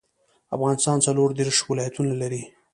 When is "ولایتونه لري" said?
1.69-2.43